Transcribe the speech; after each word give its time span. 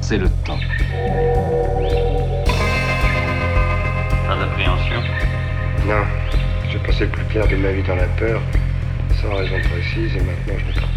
c'est 0.00 0.18
le 0.18 0.28
temps. 0.44 0.58
Pas 4.26 4.36
d'appréhension? 4.36 5.00
Non. 5.86 6.04
J'ai 6.70 6.78
passé 6.78 7.04
le 7.04 7.10
plus 7.10 7.24
clair 7.26 7.46
de 7.48 7.56
ma 7.56 7.72
vie 7.72 7.82
dans 7.82 7.96
la 7.96 8.06
peur, 8.18 8.40
sans 9.20 9.34
raison 9.34 9.56
précise, 9.70 10.16
et 10.16 10.20
maintenant 10.20 10.54
je 10.58 10.64
n'ai 10.66 10.91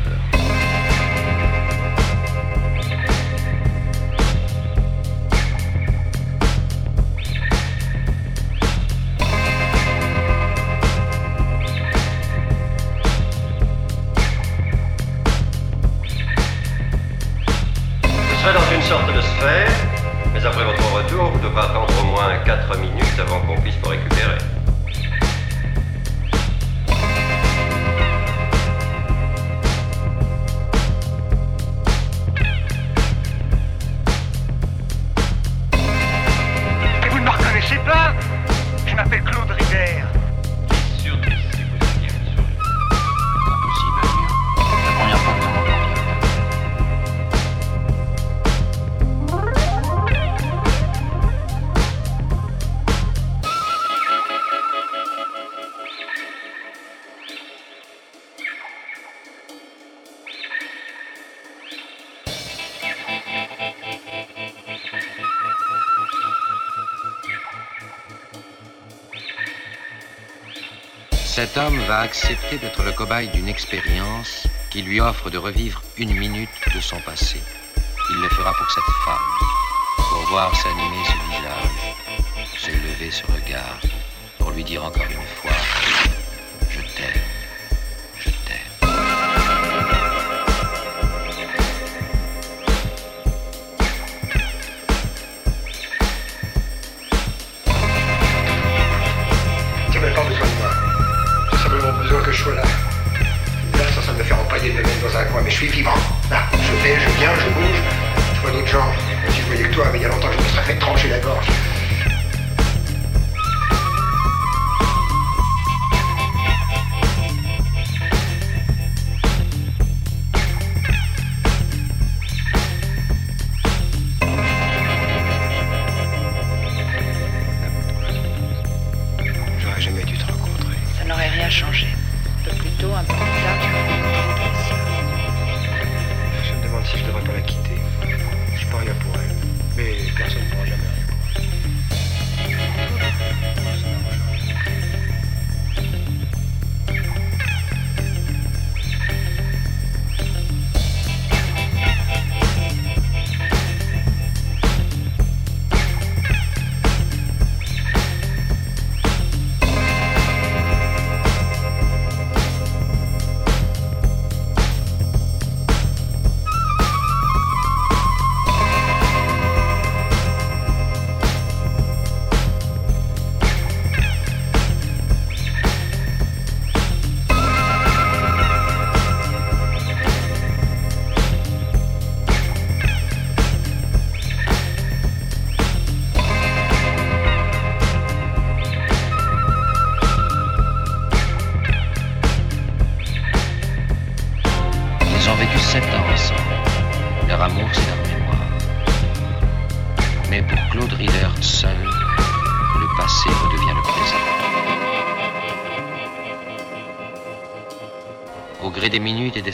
cet 71.46 71.58
homme 71.58 71.78
va 71.82 72.00
accepter 72.00 72.58
d'être 72.58 72.82
le 72.82 72.92
cobaye 72.92 73.28
d'une 73.28 73.48
expérience 73.48 74.48
qui 74.72 74.82
lui 74.82 75.00
offre 75.00 75.30
de 75.30 75.38
revivre 75.38 75.80
une 75.96 76.16
minute 76.16 76.50
de 76.74 76.80
son 76.80 77.00
passé. 77.02 77.40
Il 78.10 78.22
le 78.22 78.30
fera 78.30 78.52
pour 78.52 78.72
cette 78.72 78.84
femme, 79.06 80.10
pour 80.10 80.22
voir 80.30 80.56
s'animer 80.56 81.04
ce 81.06 81.14
visage, 81.30 82.58
se 82.58 82.72
lever 82.72 83.12
ce 83.12 83.24
regard, 83.28 83.80
pour 84.40 84.50
lui 84.52 84.64
dire 84.64 84.84
encore 84.84 85.04
une 85.04 85.28
fois 85.40 86.15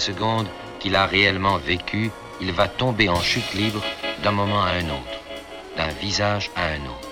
secondes 0.02 0.48
qu'il 0.80 0.96
a 0.96 1.06
réellement 1.06 1.58
vécu, 1.58 2.12
il 2.42 2.52
va 2.52 2.68
tomber 2.68 3.08
en 3.08 3.22
chute 3.22 3.54
libre 3.54 3.82
d'un 4.24 4.32
moment 4.32 4.64
à 4.64 4.72
un 4.72 4.86
autre, 4.86 5.20
d'un 5.78 5.94
visage 6.02 6.50
à 6.56 6.66
un 6.66 6.86
autre. 6.86 7.11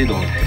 c'était 0.00 0.06
dangereux. 0.06 0.39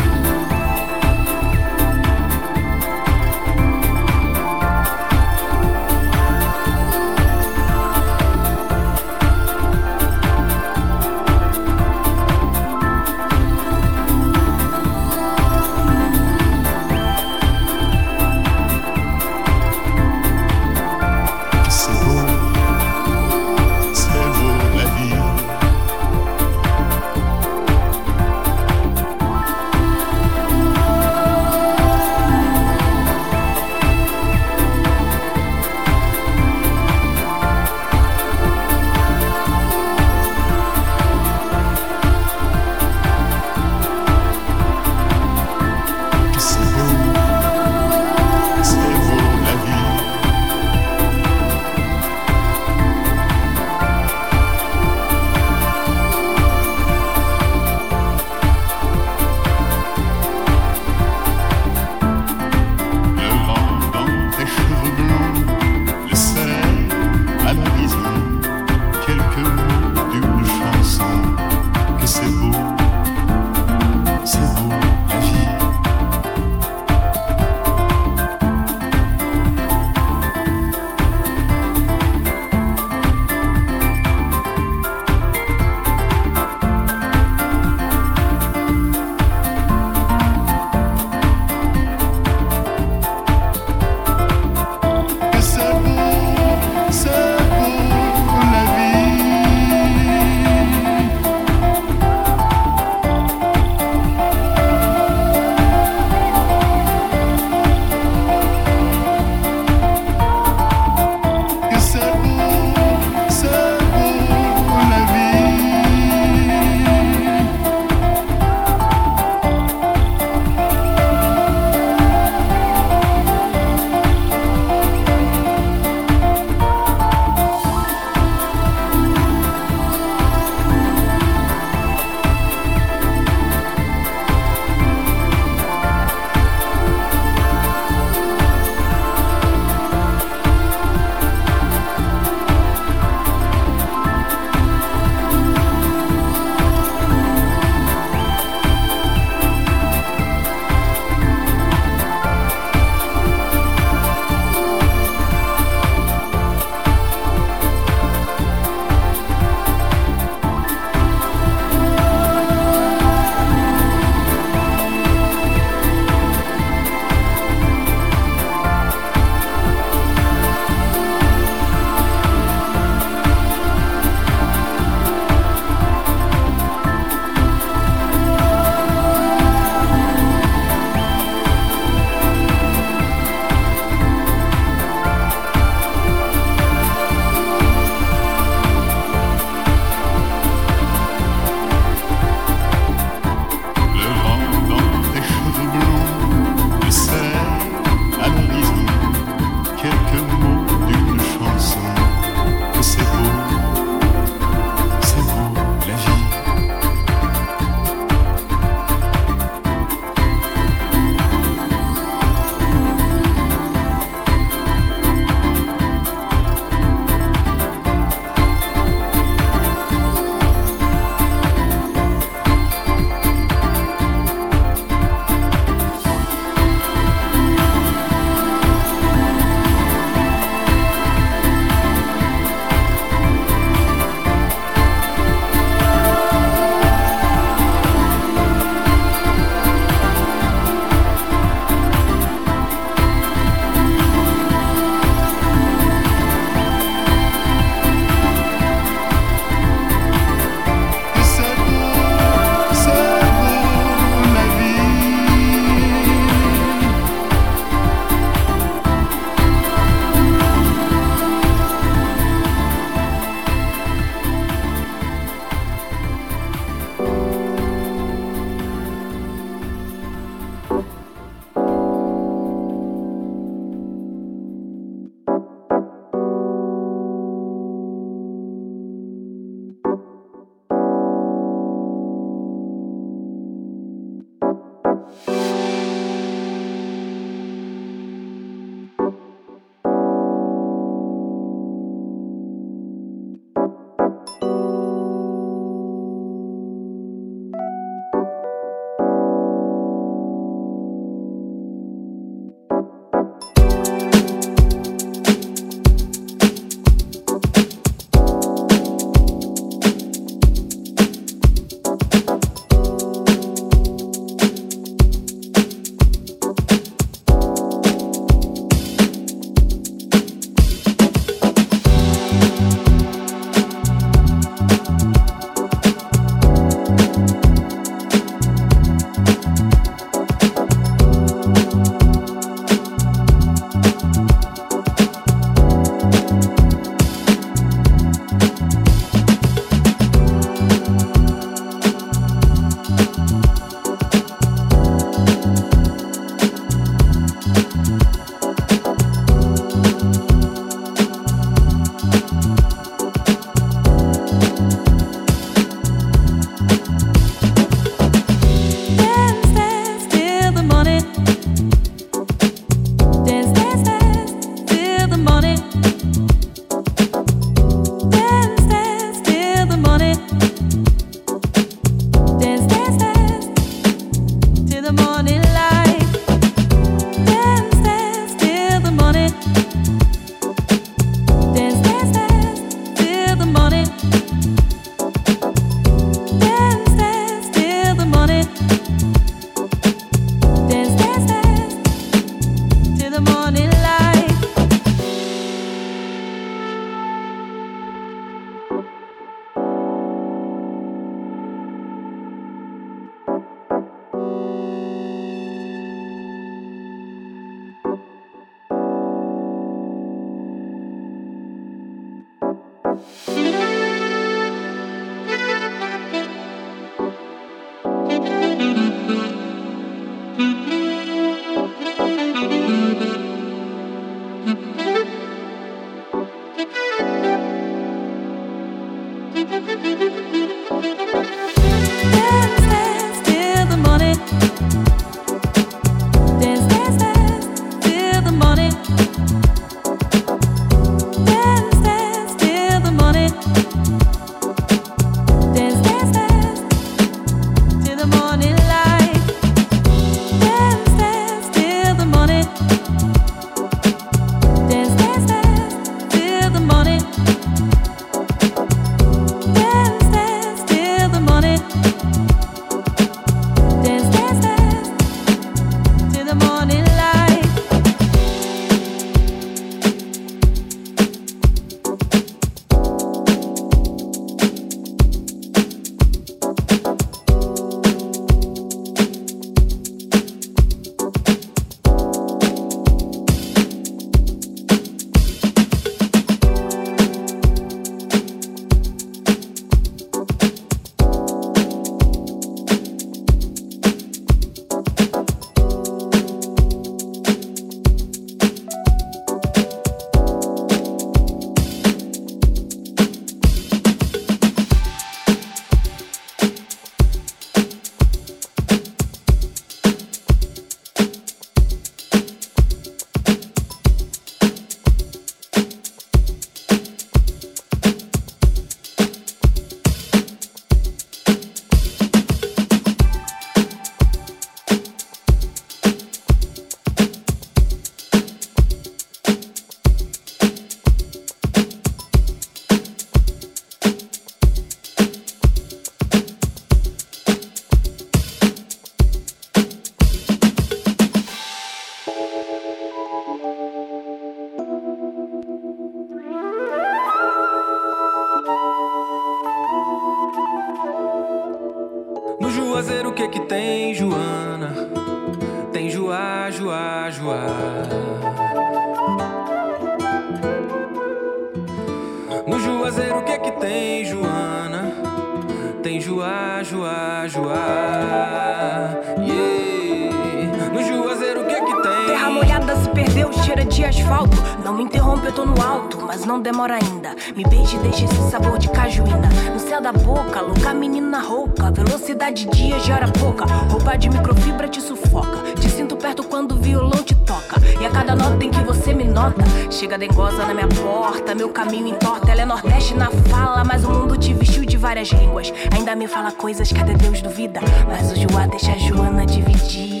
De 582.33 582.45
dia 582.45 582.79
já 582.79 582.95
hora 582.95 583.07
pouca. 583.09 583.45
Roupa 583.45 583.97
de 583.97 584.09
microfibra 584.09 584.65
te 584.67 584.81
sufoca. 584.81 585.51
Te 585.59 585.69
sinto 585.69 585.97
perto 585.97 586.23
quando 586.23 586.53
o 586.53 586.55
violão 586.55 587.03
te 587.03 587.13
toca. 587.13 587.59
E 587.79 587.85
a 587.85 587.89
cada 587.89 588.15
nota 588.15 588.43
em 588.45 588.49
que 588.49 588.63
você 588.63 588.93
me 588.93 589.03
nota, 589.03 589.43
chega 589.69 589.97
dengosa 589.97 590.45
na 590.45 590.53
minha 590.53 590.67
porta. 590.67 591.35
Meu 591.35 591.49
caminho 591.49 591.87
entorta. 591.87 592.31
Ela 592.31 592.43
é 592.43 592.45
nordeste 592.45 592.93
na 592.93 593.11
fala, 593.29 593.65
mas 593.65 593.83
o 593.83 593.89
mundo 593.89 594.15
te 594.17 594.33
vestiu 594.33 594.65
de 594.65 594.77
várias 594.77 595.09
línguas. 595.09 595.51
Ainda 595.75 595.93
me 595.93 596.07
fala 596.07 596.31
coisas 596.31 596.71
que 596.71 596.79
até 596.79 596.93
Deus 596.93 597.21
duvida. 597.21 597.59
Mas 597.85 598.11
o 598.11 598.15
Joá 598.15 598.47
deixa 598.47 598.71
a 598.71 598.77
Joana 598.77 599.25
dividir. 599.25 600.00